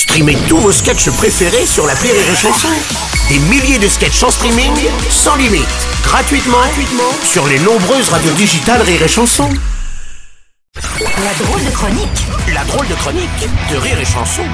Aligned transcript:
Streamez 0.00 0.38
tous 0.48 0.56
vos 0.56 0.72
sketchs 0.72 1.10
préférés 1.10 1.66
sur 1.66 1.86
la 1.86 1.92
Rire 1.92 2.14
et 2.14 2.34
Chanson. 2.34 2.68
Des 3.28 3.38
milliers 3.38 3.78
de 3.78 3.86
sketchs 3.86 4.22
en 4.22 4.30
streaming, 4.30 4.72
sans 5.10 5.36
limite, 5.36 5.68
gratuitement, 6.02 6.56
gratuitement 6.56 7.12
sur 7.22 7.46
les 7.46 7.58
nombreuses 7.58 8.08
radios 8.08 8.32
digitales 8.32 8.80
Rire 8.80 9.02
et 9.02 9.08
Chanson. 9.08 9.50
La 10.74 11.44
drôle 11.44 11.62
de 11.66 11.70
chronique 11.70 12.26
La 12.54 12.64
drôle 12.64 12.88
de 12.88 12.94
chronique 12.94 13.48
de 13.70 13.76
Rire 13.76 14.00
et 14.00 14.06
Chanson. 14.06 14.44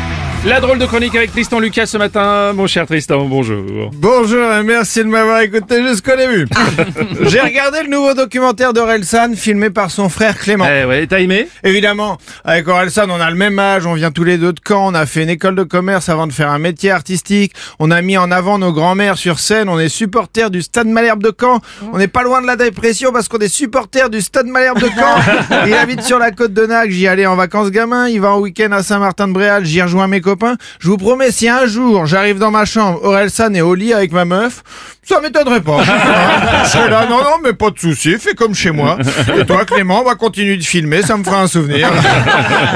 La 0.46 0.60
drôle 0.60 0.78
de 0.78 0.86
chronique 0.86 1.16
avec 1.16 1.32
Tristan 1.32 1.58
Lucas 1.58 1.86
ce 1.86 1.98
matin. 1.98 2.52
Mon 2.52 2.68
cher 2.68 2.86
Tristan, 2.86 3.24
bonjour. 3.24 3.90
Bonjour 3.94 4.52
et 4.52 4.62
merci 4.62 5.00
de 5.00 5.08
m'avoir 5.08 5.40
écouté 5.40 5.82
jusqu'au 5.82 6.14
début. 6.14 6.46
J'ai 7.22 7.40
regardé 7.40 7.82
le 7.82 7.88
nouveau 7.88 8.14
documentaire 8.14 8.72
d'Orelsan 8.72 9.34
filmé 9.34 9.70
par 9.70 9.90
son 9.90 10.08
frère 10.08 10.38
Clément. 10.38 10.64
Eh 10.64 10.84
ouais, 10.84 11.04
t'as 11.08 11.18
aimé? 11.18 11.48
Évidemment, 11.64 12.16
avec 12.44 12.68
Orelsan, 12.68 13.10
on 13.10 13.20
a 13.20 13.28
le 13.28 13.36
même 13.36 13.58
âge, 13.58 13.86
on 13.86 13.94
vient 13.94 14.12
tous 14.12 14.22
les 14.22 14.38
deux 14.38 14.52
de 14.52 14.60
Caen, 14.64 14.92
on 14.92 14.94
a 14.94 15.04
fait 15.04 15.24
une 15.24 15.30
école 15.30 15.56
de 15.56 15.64
commerce 15.64 16.08
avant 16.08 16.28
de 16.28 16.32
faire 16.32 16.52
un 16.52 16.60
métier 16.60 16.92
artistique, 16.92 17.52
on 17.80 17.90
a 17.90 18.00
mis 18.00 18.16
en 18.16 18.30
avant 18.30 18.60
nos 18.60 18.72
grands-mères 18.72 19.18
sur 19.18 19.40
scène, 19.40 19.68
on 19.68 19.80
est 19.80 19.88
supporters 19.88 20.50
du 20.50 20.62
Stade 20.62 20.86
Malherbe 20.86 21.24
de 21.24 21.34
Caen, 21.36 21.58
on 21.92 21.98
n'est 21.98 22.06
pas 22.06 22.22
loin 22.22 22.40
de 22.40 22.46
la 22.46 22.54
dépression 22.54 23.10
parce 23.10 23.26
qu'on 23.26 23.38
est 23.38 23.48
supporters 23.48 24.10
du 24.10 24.20
Stade 24.20 24.46
Malherbe 24.46 24.78
de 24.78 24.90
Caen. 24.96 25.66
Il 25.66 25.74
habite 25.74 26.02
sur 26.02 26.20
la 26.20 26.30
côte 26.30 26.52
de 26.52 26.66
Nac, 26.66 26.88
j'y 26.90 27.08
allais 27.08 27.26
en 27.26 27.34
vacances 27.34 27.72
gamin, 27.72 28.06
il 28.06 28.20
va 28.20 28.30
en 28.30 28.38
week-end 28.38 28.70
à 28.70 28.84
Saint-Martin-de-Bréal, 28.84 29.64
j'y 29.64 29.82
rejoins 29.82 30.06
mes 30.06 30.20
copains. 30.20 30.35
Je 30.78 30.88
vous 30.88 30.96
promets, 30.96 31.30
si 31.30 31.48
un 31.48 31.66
jour 31.66 32.06
j'arrive 32.06 32.38
dans 32.38 32.50
ma 32.50 32.64
chambre, 32.64 33.02
Orelsan 33.02 33.54
est 33.54 33.60
au 33.60 33.74
lit 33.74 33.92
avec 33.92 34.12
ma 34.12 34.24
meuf, 34.24 34.62
ça 35.06 35.20
m'étonnerait 35.20 35.60
pas. 35.60 35.82
Je 36.64 36.68
serais 36.68 36.90
là, 36.90 37.06
non, 37.08 37.18
non, 37.18 37.38
mais 37.44 37.52
pas 37.52 37.70
de 37.70 37.78
souci, 37.78 38.16
fais 38.18 38.34
comme 38.34 38.54
chez 38.54 38.70
moi. 38.70 38.98
Et 39.38 39.44
toi, 39.44 39.64
Clément, 39.64 40.00
on 40.00 40.04
va 40.04 40.14
continuer 40.14 40.56
de 40.56 40.64
filmer, 40.64 41.02
ça 41.02 41.16
me 41.16 41.24
fera 41.24 41.42
un 41.42 41.46
souvenir. 41.46 41.88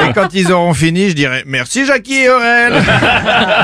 Et 0.09 0.13
quand 0.13 0.29
ils 0.33 0.53
auront 0.53 0.75
fini, 0.75 1.11
je 1.11 1.15
dirai 1.15 1.43
merci 1.47 1.85
Jackie 1.85 2.21
et 2.21 2.29
Aurel. 2.31 2.75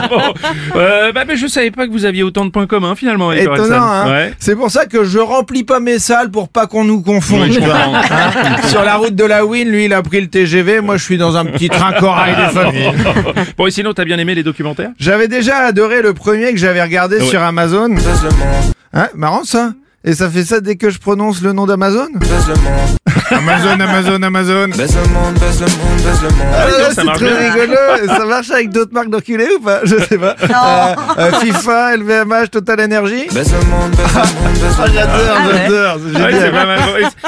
Bon, 0.09 0.33
euh, 0.77 1.13
bah, 1.13 1.25
mais 1.27 1.37
je 1.37 1.47
savais 1.47 1.71
pas 1.71 1.87
que 1.87 1.93
vous 1.93 2.05
aviez 2.05 2.23
autant 2.23 2.45
de 2.45 2.51
points 2.51 2.67
communs 2.67 2.95
finalement 2.95 3.31
avec. 3.31 3.43
Étonnant, 3.45 3.83
hein 3.83 4.11
Ouais. 4.11 4.35
C'est 4.39 4.55
pour 4.55 4.71
ça 4.71 4.87
que 4.87 5.05
je 5.05 5.19
remplis 5.19 5.65
pas 5.65 5.81
mes 5.81 5.99
salles 5.99 6.31
pour 6.31 6.49
pas 6.49 6.67
qu'on 6.67 6.85
nous 6.85 7.03
confonde. 7.03 7.49
Oui. 7.49 7.59
Hein 7.63 8.03
Sur 8.69 8.83
la 8.83 8.97
route 8.97 9.15
de 9.15 9.25
la 9.25 9.45
Win, 9.45 9.69
lui, 9.69 9.87
il 9.87 9.93
a 9.93 10.03
pris 10.03 10.21
le 10.21 10.29
TGV, 10.29 10.81
moi, 10.81 10.97
je 10.97 11.03
suis 11.05 11.19
dans 11.19 11.37
un 11.37 11.45
petit 11.45 11.69
train 11.69 11.93
corail 11.93 12.35
des 12.37 12.53
familles. 12.53 12.93
Bon, 13.57 13.67
et 13.67 13.71
sinon, 13.71 13.93
t'as 13.95 14.05
bien 14.05 14.19
aimé 14.19 14.35
les 14.35 14.43
documentaires? 14.43 14.91
J'avais 14.99 15.29
déjà 15.29 15.59
adoré 15.59 16.03
le 16.03 16.13
premier 16.15 16.53
que 16.53 16.59
j'avais 16.59 16.83
regardé 16.83 17.21
sur 17.21 17.43
Amazon. 17.43 17.89
Hein, 18.97 19.11
marrant 19.15 19.45
ça. 19.45 19.75
Et 20.09 20.15
ça 20.15 20.31
fait 20.31 20.45
ça 20.45 20.61
dès 20.61 20.77
que 20.77 20.89
je 20.89 20.99
prononce 20.99 21.43
le 21.43 21.53
nom 21.53 21.67
d'Amazon 21.67 22.07
Amazon, 23.31 23.81
Amazon, 23.81 24.23
Amazon. 24.23 24.71
Ah, 24.73 26.67
non, 26.71 26.85
ça 26.85 26.91
c'est 26.95 27.05
marche 27.05 27.19
très 27.19 27.29
bien. 27.29 27.53
rigolo. 27.53 27.77
Ça 28.07 28.25
marche 28.25 28.51
avec 28.53 28.71
d'autres 28.71 28.93
marques 28.95 29.11
d'enculés 29.11 29.49
ou 29.59 29.61
pas? 29.63 29.81
Je 29.85 29.97
sais 29.99 30.19
pas. 30.19 30.37
Euh, 30.47 30.95
euh, 31.19 31.33
FIFA, 31.41 31.97
LVMH, 31.97 32.51
Total 32.51 32.81
Energy. 32.81 33.27
Ah, 33.31 34.87
j'adore, 34.93 35.37
Ah 35.37 35.49
ouais. 35.49 35.55
j'adore. 35.65 35.97
c'est 36.13 36.21
Ouais, 36.23 36.33
génial. 36.33 36.41
c'est 36.41 36.53
mal. 36.53 36.79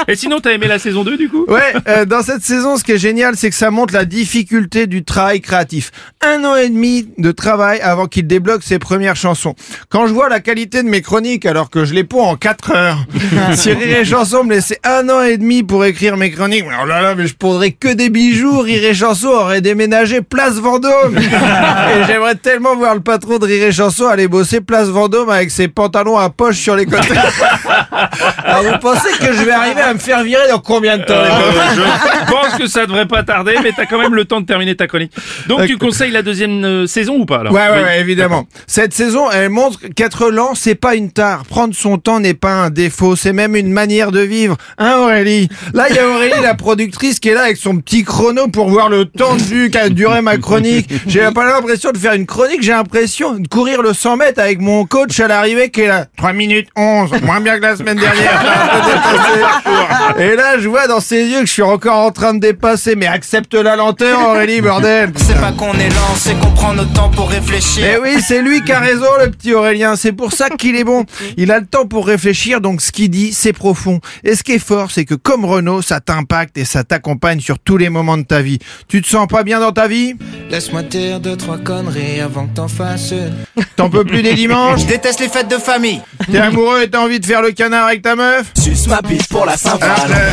Et, 0.07 0.11
et 0.11 0.15
sinon, 0.15 0.39
t'as 0.39 0.51
aimé 0.51 0.67
la 0.67 0.79
saison 0.79 1.03
2 1.03 1.17
du 1.17 1.29
coup? 1.29 1.45
Ouais, 1.47 1.73
euh, 1.87 2.05
dans 2.05 2.21
cette 2.21 2.43
saison, 2.43 2.77
ce 2.77 2.83
qui 2.83 2.93
est 2.93 2.97
génial, 2.97 3.35
c'est 3.35 3.49
que 3.49 3.55
ça 3.55 3.71
montre 3.71 3.93
la 3.93 4.05
difficulté 4.05 4.87
du 4.87 5.03
travail 5.03 5.41
créatif. 5.41 5.91
Un 6.21 6.43
an 6.45 6.55
et 6.55 6.69
demi 6.69 7.07
de 7.17 7.31
travail 7.31 7.79
avant 7.81 8.07
qu'il 8.07 8.27
débloque 8.27 8.63
ses 8.63 8.79
premières 8.79 9.15
chansons. 9.15 9.55
Quand 9.89 10.07
je 10.07 10.13
vois 10.13 10.29
la 10.29 10.39
qualité 10.39 10.83
de 10.83 10.89
mes 10.89 11.01
chroniques, 11.01 11.45
alors 11.45 11.69
que 11.69 11.85
je 11.85 11.93
les 11.93 12.03
ponds 12.03 12.23
en 12.23 12.35
4 12.69 12.75
heures, 12.75 13.05
si 13.55 13.71
Rire 13.71 13.99
et 13.99 14.05
Chanson 14.05 14.43
me 14.43 14.55
laissait 14.55 14.79
un 14.83 15.07
an 15.09 15.21
et 15.21 15.37
demi 15.37 15.63
pour 15.63 15.85
écrire 15.85 16.17
mes 16.17 16.31
chroniques, 16.31 16.65
oh 16.67 16.85
là 16.85 17.01
là, 17.01 17.15
mais 17.15 17.27
je 17.27 17.35
pondrais 17.35 17.71
que 17.71 17.93
des 17.93 18.09
bijoux. 18.09 18.59
Rire 18.59 18.83
et 18.83 18.93
Chanson 18.93 19.27
aurait 19.27 19.61
déménagé 19.61 20.21
Place 20.21 20.55
Vendôme. 20.55 21.17
et 21.17 22.03
j'aimerais 22.07 22.35
tellement 22.35 22.75
voir 22.75 22.95
le 22.95 23.01
patron 23.01 23.37
de 23.37 23.45
Rire 23.45 23.63
et 23.63 23.71
Chanson 23.71 24.07
aller 24.07 24.27
bosser 24.27 24.61
Place 24.61 24.87
Vendôme 24.87 25.29
avec 25.29 25.51
ses 25.51 25.67
pantalons 25.67 26.17
à 26.17 26.29
poche 26.29 26.57
sur 26.57 26.75
les 26.75 26.85
côtés. 26.85 27.09
alors 27.91 28.63
vous 28.63 28.77
pensez 28.79 29.11
que 29.19 29.33
je 29.33 29.43
vais 29.43 29.51
arriver 29.51 29.81
à 29.81 29.93
me 29.93 29.99
faire 29.99 30.23
virer 30.23 30.47
dans 30.49 30.59
combien 30.59 30.97
de 30.97 31.03
temps 31.03 31.21
gars 31.21 31.29
Je 31.75 32.31
pense 32.31 32.55
que 32.57 32.67
ça 32.67 32.85
devrait 32.85 33.07
pas 33.07 33.23
tarder, 33.23 33.55
mais 33.63 33.71
t'as 33.75 33.85
quand 33.85 33.99
même 33.99 34.15
le 34.15 34.25
temps 34.25 34.41
de 34.41 34.45
terminer 34.45 34.75
ta 34.75 34.87
chronique. 34.87 35.11
Donc, 35.47 35.65
tu 35.65 35.77
conseilles 35.77 36.11
la 36.11 36.21
deuxième 36.21 36.63
euh, 36.63 36.87
saison 36.87 37.15
ou 37.19 37.25
pas 37.25 37.39
alors 37.39 37.53
Ouais, 37.53 37.69
ouais, 37.69 37.99
évidemment. 37.99 38.45
Cette 38.67 38.93
saison, 38.93 39.29
elle 39.31 39.49
montre 39.49 39.79
qu'être 39.95 40.29
lent, 40.29 40.55
c'est 40.55 40.75
pas 40.75 40.95
une 40.95 41.11
tare. 41.11 41.45
Prendre 41.45 41.73
son 41.73 41.97
temps 41.97 42.19
n'est 42.19 42.33
pas 42.33 42.53
un 42.53 42.69
défaut, 42.69 43.15
c'est 43.15 43.33
même 43.33 43.55
une 43.55 43.71
manière 43.71 44.11
de 44.11 44.21
vivre. 44.21 44.57
Hein, 44.77 44.97
Aurélie? 44.99 45.49
Là, 45.73 45.87
il 45.89 45.95
y 45.95 45.99
a 45.99 46.07
Aurélie, 46.07 46.41
la 46.41 46.55
productrice, 46.55 47.19
qui 47.19 47.29
est 47.29 47.33
là 47.33 47.43
avec 47.43 47.57
son 47.57 47.77
petit 47.77 48.03
chrono 48.03 48.47
pour 48.47 48.69
voir 48.69 48.89
le 48.89 49.05
temps 49.05 49.35
de 49.35 49.41
vue 49.41 49.69
qu'a 49.69 49.89
duré 49.89 50.21
ma 50.21 50.37
chronique. 50.37 50.89
J'ai 51.07 51.29
pas 51.31 51.45
l'impression 51.45 51.91
de 51.91 51.97
faire 51.97 52.13
une 52.13 52.25
chronique, 52.25 52.61
j'ai 52.61 52.71
l'impression 52.71 53.33
de 53.33 53.47
courir 53.47 53.81
le 53.81 53.93
100 53.93 54.17
mètres 54.17 54.39
avec 54.39 54.59
mon 54.59 54.85
coach 54.85 55.19
à 55.19 55.27
l'arrivée 55.27 55.69
qui 55.69 55.81
est 55.81 55.87
là. 55.87 56.05
3 56.17 56.33
minutes 56.33 56.67
11, 56.75 57.11
moins 57.23 57.41
bien 57.41 57.57
que 57.57 57.61
la 57.63 57.75
semaine 57.79 57.97
dernière. 57.97 58.41
Et 60.19 60.35
là, 60.35 60.59
je 60.59 60.67
vois 60.67 60.87
dans 60.87 60.99
ses 60.99 61.23
yeux 61.25 61.39
que 61.41 61.45
je 61.45 61.53
suis 61.53 61.61
encore 61.61 62.05
en 62.05 62.11
train 62.11 62.33
de 62.33 62.39
dépasser. 62.39 62.95
Mais 62.95 63.07
accepte 63.07 63.53
la 63.53 63.75
lenteur, 63.75 64.19
Aurélie, 64.29 64.61
bordel 64.61 65.11
C'est 65.15 65.39
pas 65.39 65.53
qu'on 65.53 65.73
est 65.73 65.89
lent, 65.89 66.15
c'est 66.15 66.37
qu'on 66.39 66.51
prend 66.51 66.73
notre 66.73 66.91
temps 66.91 67.09
pour 67.09 67.29
réfléchir. 67.29 67.85
Eh 67.87 67.97
oui, 68.01 68.21
c'est 68.21 68.41
lui 68.41 68.61
qui 68.63 68.71
a 68.71 68.79
raison, 68.79 69.07
le 69.23 69.31
petit 69.31 69.53
Aurélien. 69.53 69.95
C'est 69.95 70.11
pour 70.11 70.33
ça 70.33 70.49
qu'il 70.49 70.75
est 70.75 70.83
bon. 70.83 71.05
Il 71.37 71.51
a 71.51 71.59
le 71.59 71.65
temps 71.65 71.85
pour 71.85 72.05
réfléchir, 72.05 72.59
donc 72.59 72.81
ce 72.81 72.91
qu'il 72.91 73.09
dit, 73.09 73.31
c'est 73.33 73.53
profond. 73.53 74.01
Et 74.23 74.35
ce 74.35 74.43
qui 74.43 74.53
est 74.53 74.59
fort, 74.59 74.91
c'est 74.91 75.05
que 75.05 75.15
comme 75.15 75.45
Renault, 75.45 75.81
ça 75.81 76.01
t'impacte 76.01 76.57
et 76.57 76.65
ça 76.65 76.83
t'accompagne 76.83 77.39
sur 77.39 77.59
tous 77.59 77.77
les 77.77 77.89
moments 77.89 78.17
de 78.17 78.23
ta 78.23 78.41
vie. 78.41 78.59
Tu 78.89 79.01
te 79.01 79.07
sens 79.07 79.27
pas 79.27 79.43
bien 79.43 79.59
dans 79.61 79.71
ta 79.71 79.87
vie? 79.87 80.15
Laisse-moi 80.49 80.81
dire 80.81 81.19
deux, 81.19 81.37
trois 81.37 81.59
conneries 81.59 82.21
avant 82.21 82.47
que 82.47 82.55
t'en 82.55 82.67
fasses 82.67 83.11
une. 83.11 83.63
T'en 83.75 83.89
peux 83.89 84.03
plus 84.03 84.23
des 84.23 84.33
dimanches 84.33 84.81
Je 84.83 84.87
déteste 84.87 85.19
les 85.19 85.29
fêtes 85.29 85.47
de 85.47 85.57
famille. 85.57 86.01
T'es 86.31 86.39
amoureux 86.39 86.81
et 86.81 86.89
t'as 86.89 87.01
envie 87.01 87.19
de 87.19 87.25
faire 87.25 87.43
le 87.43 87.51
canard 87.51 87.85
avec 87.85 88.01
ta 88.01 88.15
meuf 88.15 88.51
Suce 88.57 88.87
ma 88.87 89.01
bite 89.01 89.27
pour 89.27 89.45
la 89.45 89.55
saint 89.55 89.77
Alors, 89.79 90.05
euh, 90.09 90.29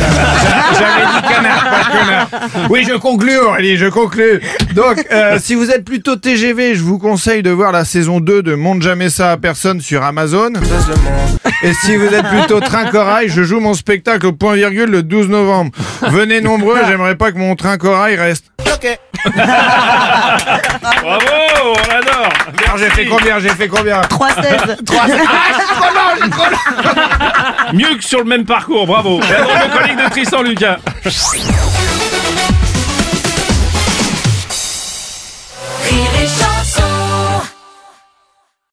J'avais 0.73 1.05
dit 1.05 1.33
canard, 1.33 1.69
pas 1.69 1.99
connard. 1.99 2.69
Oui, 2.71 2.83
je 2.87 2.95
conclus, 2.95 3.37
Aurélie, 3.37 3.77
je 3.77 3.85
conclus. 3.85 4.41
Donc, 4.73 5.05
euh, 5.11 5.37
si 5.39 5.53
vous 5.53 5.69
êtes 5.69 5.85
plutôt 5.85 6.15
TGV, 6.15 6.73
je 6.73 6.81
vous 6.81 6.97
conseille 6.97 7.43
de 7.43 7.51
voir 7.51 7.71
la 7.71 7.85
saison 7.85 8.19
2 8.19 8.41
de 8.41 8.55
Monte 8.55 8.81
jamais 8.81 9.09
ça 9.09 9.31
à 9.31 9.37
personne 9.37 9.81
sur 9.81 10.03
Amazon. 10.03 10.53
Et 11.61 11.73
si 11.85 11.95
vous 11.95 12.07
êtes 12.07 12.27
plutôt 12.27 12.59
train 12.59 12.85
corail, 12.85 13.29
je 13.29 13.43
joue 13.43 13.59
mon 13.59 13.75
spectacle 13.75 14.25
au 14.25 14.33
point 14.33 14.55
virgule 14.55 14.89
le 14.89 15.03
12 15.03 15.29
novembre. 15.29 15.71
Venez 16.09 16.41
nombreux, 16.41 16.77
j'aimerais 16.87 17.15
pas 17.15 17.31
que 17.31 17.37
mon 17.37 17.55
train 17.55 17.77
corail 17.77 18.15
reste. 18.15 18.45
Ok. 18.59 18.99
Bravo, 21.01 21.25
on 21.63 21.89
l'adore. 21.89 22.29
Alors 22.65 22.77
j'ai 22.77 22.89
fait 22.89 23.05
combien 23.05 23.39
J'ai 23.39 23.49
fait 23.49 23.67
combien 23.67 24.01
3-16 24.01 24.77
Mieux 27.73 27.95
que 27.97 28.03
sur 28.03 28.19
le 28.19 28.25
même 28.25 28.45
parcours, 28.45 28.87
bravo. 28.87 29.19
Drôle 29.19 29.29
de 29.29 29.75
chronique 29.75 29.97
de 30.03 30.09
Tristan 30.09 30.41
Lucas. 30.41 30.77